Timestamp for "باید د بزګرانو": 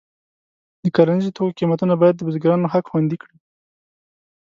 2.01-2.71